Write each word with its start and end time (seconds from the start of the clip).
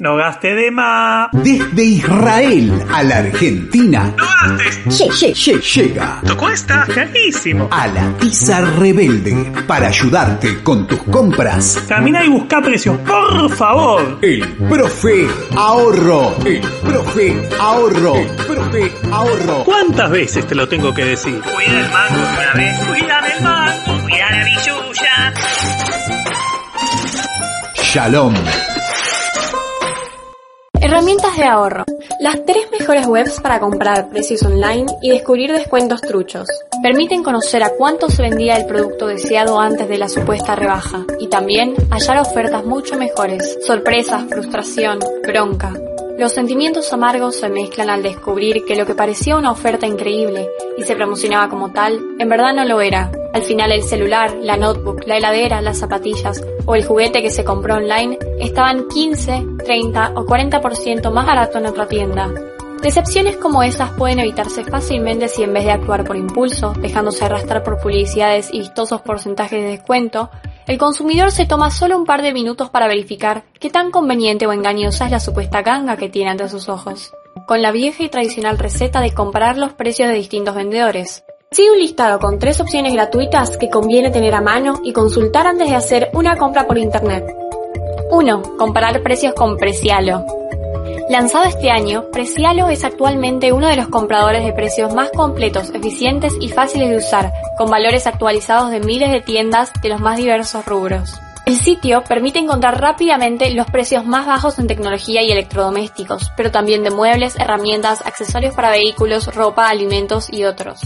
No 0.00 0.14
gaste 0.14 0.54
de 0.54 0.70
más. 0.70 1.28
Desde 1.32 1.82
Israel 1.82 2.84
a 2.94 3.02
la 3.02 3.16
Argentina. 3.16 4.14
No 4.16 4.24
gastes. 4.56 5.74
llega. 5.74 6.20
Tu 6.24 6.36
cuesta 6.36 6.86
carísimo. 6.94 7.68
A 7.72 7.88
la 7.88 8.16
tiza 8.18 8.60
rebelde 8.60 9.52
para 9.66 9.88
ayudarte 9.88 10.62
con 10.62 10.86
tus 10.86 11.02
compras. 11.02 11.82
Camina 11.88 12.24
y 12.24 12.28
busca 12.28 12.62
precios, 12.62 12.96
por 12.98 13.50
favor. 13.56 14.18
El 14.22 14.46
profe 14.68 15.26
ahorro. 15.56 16.36
El 16.44 16.60
profe 16.60 17.48
ahorro. 17.58 18.14
El 18.14 18.28
profe 18.28 18.92
ahorro. 19.10 19.64
¿Cuántas 19.64 20.10
veces 20.10 20.46
te 20.46 20.54
lo 20.54 20.68
tengo 20.68 20.94
que 20.94 21.06
decir? 21.06 21.40
Cuida 21.40 21.80
el 21.80 21.90
mango 21.90 22.20
una 22.20 22.52
vez. 22.54 22.78
Cuídame 22.86 23.32
el 23.36 23.42
mango. 23.42 24.02
Cuida 24.02 24.30
la 24.30 24.44
billulla. 24.44 25.34
Shalom. 27.82 28.34
Herramientas 30.88 31.36
de 31.36 31.44
ahorro. 31.44 31.84
Las 32.18 32.46
tres 32.46 32.70
mejores 32.72 33.06
webs 33.06 33.40
para 33.42 33.60
comprar 33.60 34.08
precios 34.08 34.42
online 34.42 34.86
y 35.02 35.10
descubrir 35.10 35.52
descuentos 35.52 36.00
truchos. 36.00 36.48
Permiten 36.82 37.22
conocer 37.22 37.62
a 37.62 37.74
cuánto 37.76 38.08
se 38.08 38.22
vendía 38.22 38.56
el 38.56 38.64
producto 38.64 39.06
deseado 39.06 39.60
antes 39.60 39.86
de 39.86 39.98
la 39.98 40.08
supuesta 40.08 40.56
rebaja 40.56 41.04
y 41.20 41.26
también 41.26 41.74
hallar 41.90 42.20
ofertas 42.20 42.64
mucho 42.64 42.96
mejores. 42.96 43.58
Sorpresas, 43.66 44.24
frustración, 44.30 44.98
bronca. 45.24 45.74
Los 46.16 46.32
sentimientos 46.32 46.90
amargos 46.94 47.36
se 47.36 47.50
mezclan 47.50 47.90
al 47.90 48.02
descubrir 48.02 48.64
que 48.64 48.74
lo 48.74 48.86
que 48.86 48.94
parecía 48.94 49.36
una 49.36 49.50
oferta 49.50 49.86
increíble 49.86 50.48
y 50.78 50.84
se 50.84 50.96
promocionaba 50.96 51.50
como 51.50 51.70
tal, 51.70 52.00
en 52.18 52.28
verdad 52.30 52.54
no 52.54 52.64
lo 52.64 52.80
era. 52.80 53.12
Al 53.38 53.44
final 53.44 53.70
el 53.70 53.84
celular, 53.84 54.36
la 54.42 54.56
notebook, 54.56 55.06
la 55.06 55.16
heladera, 55.16 55.62
las 55.62 55.78
zapatillas 55.78 56.44
o 56.66 56.74
el 56.74 56.84
juguete 56.84 57.22
que 57.22 57.30
se 57.30 57.44
compró 57.44 57.76
online 57.76 58.18
estaban 58.40 58.88
15, 58.88 59.46
30 59.64 60.14
o 60.16 60.26
40% 60.26 61.12
más 61.12 61.24
barato 61.24 61.58
en 61.58 61.66
otra 61.66 61.86
tienda. 61.86 62.32
Decepciones 62.82 63.36
como 63.36 63.62
esas 63.62 63.92
pueden 63.92 64.18
evitarse 64.18 64.64
fácilmente 64.64 65.28
si 65.28 65.44
en 65.44 65.52
vez 65.52 65.62
de 65.66 65.70
actuar 65.70 66.02
por 66.02 66.16
impulso, 66.16 66.72
dejándose 66.80 67.26
arrastrar 67.26 67.62
por 67.62 67.78
publicidades 67.80 68.52
y 68.52 68.58
vistosos 68.58 69.02
porcentajes 69.02 69.62
de 69.62 69.70
descuento, 69.70 70.30
el 70.66 70.76
consumidor 70.76 71.30
se 71.30 71.46
toma 71.46 71.70
solo 71.70 71.96
un 71.96 72.06
par 72.06 72.22
de 72.22 72.32
minutos 72.32 72.70
para 72.70 72.88
verificar 72.88 73.44
qué 73.60 73.70
tan 73.70 73.92
conveniente 73.92 74.48
o 74.48 74.52
engañosa 74.52 75.04
es 75.04 75.12
la 75.12 75.20
supuesta 75.20 75.62
ganga 75.62 75.96
que 75.96 76.08
tiene 76.08 76.32
ante 76.32 76.48
sus 76.48 76.68
ojos, 76.68 77.12
con 77.46 77.62
la 77.62 77.70
vieja 77.70 78.02
y 78.02 78.08
tradicional 78.08 78.58
receta 78.58 79.00
de 79.00 79.14
comparar 79.14 79.58
los 79.58 79.74
precios 79.74 80.08
de 80.08 80.16
distintos 80.16 80.56
vendedores. 80.56 81.22
Sigue 81.50 81.70
un 81.70 81.78
listado 81.78 82.18
con 82.18 82.38
tres 82.38 82.60
opciones 82.60 82.92
gratuitas 82.92 83.56
que 83.56 83.70
conviene 83.70 84.10
tener 84.10 84.34
a 84.34 84.42
mano 84.42 84.80
y 84.84 84.92
consultar 84.92 85.46
antes 85.46 85.70
de 85.70 85.76
hacer 85.76 86.10
una 86.12 86.36
compra 86.36 86.66
por 86.66 86.76
internet. 86.76 87.24
1. 88.10 88.42
Comparar 88.58 89.02
precios 89.02 89.32
con 89.32 89.56
Precialo. 89.56 90.26
Lanzado 91.08 91.46
este 91.46 91.70
año, 91.70 92.10
Precialo 92.12 92.68
es 92.68 92.84
actualmente 92.84 93.54
uno 93.54 93.66
de 93.66 93.76
los 93.76 93.88
compradores 93.88 94.44
de 94.44 94.52
precios 94.52 94.92
más 94.92 95.10
completos, 95.10 95.70
eficientes 95.70 96.34
y 96.38 96.50
fáciles 96.50 96.90
de 96.90 96.98
usar, 96.98 97.32
con 97.56 97.70
valores 97.70 98.06
actualizados 98.06 98.70
de 98.70 98.80
miles 98.80 99.10
de 99.10 99.22
tiendas 99.22 99.72
de 99.80 99.88
los 99.88 100.00
más 100.02 100.18
diversos 100.18 100.66
rubros. 100.66 101.14
El 101.46 101.56
sitio 101.56 102.04
permite 102.04 102.40
encontrar 102.40 102.78
rápidamente 102.78 103.48
los 103.54 103.66
precios 103.70 104.04
más 104.04 104.26
bajos 104.26 104.58
en 104.58 104.66
tecnología 104.66 105.22
y 105.22 105.32
electrodomésticos, 105.32 106.30
pero 106.36 106.50
también 106.50 106.82
de 106.82 106.90
muebles, 106.90 107.36
herramientas, 107.36 108.04
accesorios 108.04 108.54
para 108.54 108.68
vehículos, 108.68 109.34
ropa, 109.34 109.70
alimentos 109.70 110.30
y 110.30 110.44
otros. 110.44 110.82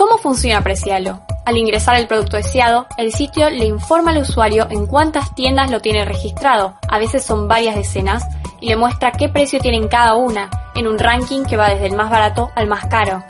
¿Cómo 0.00 0.16
funciona 0.16 0.62
Precialo? 0.62 1.20
Al 1.44 1.58
ingresar 1.58 1.96
el 1.96 2.06
producto 2.06 2.38
deseado, 2.38 2.86
el 2.96 3.12
sitio 3.12 3.50
le 3.50 3.66
informa 3.66 4.12
al 4.12 4.22
usuario 4.22 4.66
en 4.70 4.86
cuántas 4.86 5.34
tiendas 5.34 5.70
lo 5.70 5.80
tiene 5.80 6.06
registrado, 6.06 6.78
a 6.88 6.98
veces 6.98 7.22
son 7.22 7.48
varias 7.48 7.76
decenas, 7.76 8.24
y 8.62 8.68
le 8.70 8.76
muestra 8.76 9.12
qué 9.12 9.28
precio 9.28 9.60
tienen 9.60 9.88
cada 9.88 10.14
una, 10.14 10.48
en 10.74 10.86
un 10.86 10.98
ranking 10.98 11.44
que 11.44 11.58
va 11.58 11.68
desde 11.68 11.88
el 11.88 11.96
más 11.96 12.08
barato 12.08 12.50
al 12.54 12.66
más 12.66 12.86
caro. 12.86 13.22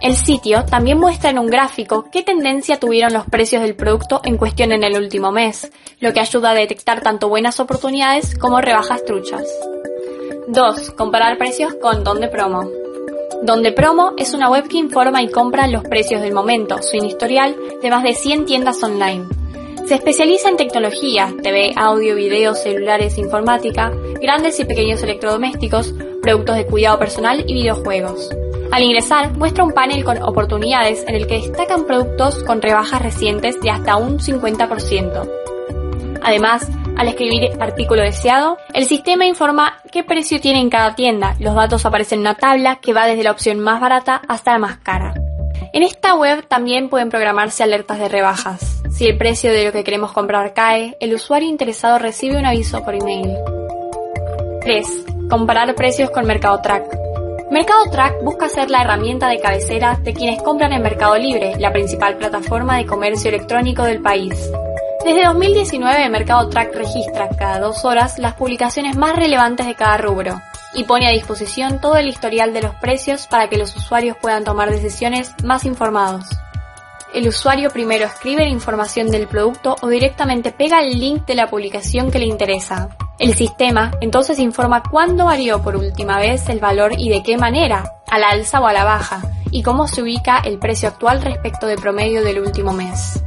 El 0.00 0.14
sitio 0.14 0.64
también 0.64 1.00
muestra 1.00 1.30
en 1.30 1.40
un 1.40 1.48
gráfico 1.48 2.06
qué 2.12 2.22
tendencia 2.22 2.78
tuvieron 2.78 3.12
los 3.12 3.26
precios 3.26 3.62
del 3.62 3.74
producto 3.74 4.20
en 4.22 4.36
cuestión 4.36 4.70
en 4.70 4.84
el 4.84 4.96
último 4.96 5.32
mes, 5.32 5.72
lo 5.98 6.12
que 6.12 6.20
ayuda 6.20 6.50
a 6.50 6.54
detectar 6.54 7.00
tanto 7.00 7.28
buenas 7.28 7.58
oportunidades 7.58 8.38
como 8.38 8.60
rebajas 8.60 9.04
truchas. 9.04 9.42
2. 10.46 10.92
Comparar 10.92 11.36
precios 11.36 11.74
con 11.82 12.04
Donde 12.04 12.28
Promo. 12.28 12.81
Donde 13.42 13.72
Promo 13.72 14.12
es 14.16 14.34
una 14.34 14.48
web 14.48 14.68
que 14.68 14.78
informa 14.78 15.20
y 15.20 15.28
compra 15.28 15.66
los 15.66 15.82
precios 15.82 16.22
del 16.22 16.32
momento, 16.32 16.80
sin 16.80 17.04
historial, 17.04 17.56
de 17.82 17.90
más 17.90 18.04
de 18.04 18.14
100 18.14 18.44
tiendas 18.44 18.80
online. 18.84 19.24
Se 19.84 19.96
especializa 19.96 20.48
en 20.48 20.56
tecnología, 20.56 21.34
TV, 21.42 21.72
audio, 21.74 22.14
video, 22.14 22.54
celulares, 22.54 23.18
informática, 23.18 23.92
grandes 24.20 24.60
y 24.60 24.64
pequeños 24.64 25.02
electrodomésticos, 25.02 25.92
productos 26.22 26.56
de 26.56 26.66
cuidado 26.66 27.00
personal 27.00 27.42
y 27.44 27.54
videojuegos. 27.54 28.30
Al 28.70 28.84
ingresar, 28.84 29.36
muestra 29.36 29.64
un 29.64 29.72
panel 29.72 30.04
con 30.04 30.22
oportunidades 30.22 31.04
en 31.08 31.16
el 31.16 31.26
que 31.26 31.40
destacan 31.40 31.84
productos 31.84 32.44
con 32.44 32.62
rebajas 32.62 33.02
recientes 33.02 33.60
de 33.60 33.70
hasta 33.70 33.96
un 33.96 34.20
50%. 34.20 35.28
Además, 36.22 36.68
al 36.96 37.08
escribir 37.08 37.50
artículo 37.60 38.02
deseado, 38.02 38.58
el 38.74 38.84
sistema 38.84 39.26
informa 39.26 39.78
qué 39.90 40.04
precio 40.04 40.40
tiene 40.40 40.60
en 40.60 40.70
cada 40.70 40.94
tienda. 40.94 41.34
Los 41.40 41.54
datos 41.54 41.84
aparecen 41.86 42.20
en 42.20 42.22
una 42.22 42.34
tabla 42.34 42.76
que 42.76 42.92
va 42.92 43.06
desde 43.06 43.24
la 43.24 43.30
opción 43.30 43.58
más 43.58 43.80
barata 43.80 44.22
hasta 44.28 44.52
la 44.52 44.58
más 44.58 44.78
cara. 44.78 45.14
En 45.72 45.82
esta 45.82 46.14
web 46.14 46.46
también 46.46 46.88
pueden 46.90 47.08
programarse 47.08 47.62
alertas 47.62 47.98
de 47.98 48.08
rebajas. 48.08 48.82
Si 48.90 49.06
el 49.06 49.16
precio 49.16 49.50
de 49.52 49.64
lo 49.64 49.72
que 49.72 49.84
queremos 49.84 50.12
comprar 50.12 50.52
cae, 50.52 50.96
el 51.00 51.14
usuario 51.14 51.48
interesado 51.48 51.98
recibe 51.98 52.36
un 52.36 52.46
aviso 52.46 52.84
por 52.84 52.94
email. 52.94 53.36
3. 54.60 55.04
Comparar 55.30 55.74
precios 55.74 56.10
con 56.10 56.26
Mercado 56.26 56.60
Track. 56.60 56.84
Mercado 57.50 57.84
Track 57.90 58.22
busca 58.22 58.48
ser 58.48 58.70
la 58.70 58.82
herramienta 58.82 59.28
de 59.28 59.40
cabecera 59.40 59.98
de 60.02 60.12
quienes 60.12 60.42
compran 60.42 60.72
en 60.72 60.82
Mercado 60.82 61.16
Libre, 61.16 61.54
la 61.58 61.72
principal 61.72 62.16
plataforma 62.16 62.76
de 62.76 62.86
comercio 62.86 63.30
electrónico 63.30 63.82
del 63.82 64.00
país. 64.00 64.50
Desde 65.04 65.24
2019, 65.24 66.08
Mercado 66.10 66.48
Track 66.48 66.76
registra 66.76 67.28
cada 67.30 67.58
dos 67.58 67.84
horas 67.84 68.20
las 68.20 68.34
publicaciones 68.34 68.96
más 68.96 69.16
relevantes 69.16 69.66
de 69.66 69.74
cada 69.74 69.96
rubro 69.96 70.40
y 70.74 70.84
pone 70.84 71.08
a 71.08 71.10
disposición 71.10 71.80
todo 71.80 71.96
el 71.96 72.06
historial 72.06 72.52
de 72.52 72.62
los 72.62 72.74
precios 72.76 73.26
para 73.26 73.48
que 73.48 73.58
los 73.58 73.74
usuarios 73.76 74.16
puedan 74.16 74.44
tomar 74.44 74.70
decisiones 74.70 75.34
más 75.42 75.64
informados. 75.64 76.26
El 77.12 77.26
usuario 77.26 77.70
primero 77.70 78.06
escribe 78.06 78.44
la 78.44 78.50
información 78.50 79.10
del 79.10 79.26
producto 79.26 79.74
o 79.82 79.88
directamente 79.88 80.52
pega 80.52 80.80
el 80.80 81.00
link 81.00 81.26
de 81.26 81.34
la 81.34 81.50
publicación 81.50 82.12
que 82.12 82.20
le 82.20 82.26
interesa. 82.26 82.88
El 83.18 83.34
sistema 83.34 83.90
entonces 84.00 84.38
informa 84.38 84.84
cuándo 84.88 85.24
varió 85.24 85.62
por 85.62 85.74
última 85.74 86.18
vez 86.18 86.48
el 86.48 86.60
valor 86.60 86.92
y 86.96 87.08
de 87.08 87.24
qué 87.24 87.36
manera, 87.36 87.96
al 88.08 88.22
alza 88.22 88.60
o 88.60 88.66
a 88.66 88.72
la 88.72 88.84
baja, 88.84 89.20
y 89.50 89.62
cómo 89.62 89.88
se 89.88 90.00
ubica 90.00 90.38
el 90.38 90.58
precio 90.58 90.88
actual 90.88 91.22
respecto 91.22 91.66
del 91.66 91.80
promedio 91.80 92.22
del 92.22 92.38
último 92.38 92.72
mes. 92.72 93.21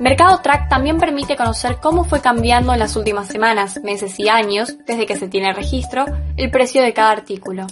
Mercado 0.00 0.40
Track 0.40 0.68
también 0.68 0.98
permite 0.98 1.36
conocer 1.36 1.78
cómo 1.82 2.04
fue 2.04 2.20
cambiando 2.20 2.72
en 2.72 2.78
las 2.78 2.94
últimas 2.94 3.26
semanas, 3.26 3.80
meses 3.82 4.18
y 4.20 4.28
años, 4.28 4.76
desde 4.86 5.06
que 5.06 5.16
se 5.16 5.28
tiene 5.28 5.52
registro, 5.52 6.04
el 6.36 6.50
precio 6.50 6.82
de 6.82 6.92
cada 6.92 7.10
artículo. 7.10 7.66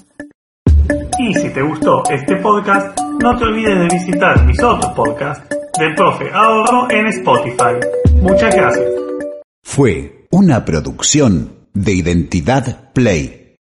Y 1.18 1.34
si 1.34 1.50
te 1.50 1.62
gustó 1.62 2.02
este 2.10 2.36
podcast, 2.36 2.98
no 3.22 3.36
te 3.38 3.44
olvides 3.44 3.78
de 3.78 3.96
visitar 3.96 4.44
mis 4.44 4.60
otros 4.62 4.92
podcasts 4.92 5.48
del 5.78 5.94
Profe 5.94 6.28
Ahorro 6.32 6.90
en 6.90 7.06
Spotify. 7.06 7.74
Muchas 8.20 8.54
gracias. 8.54 8.86
Fue 9.62 10.26
una 10.30 10.64
producción 10.64 11.68
de 11.74 11.92
Identidad 11.92 12.92
Play. 12.92 13.45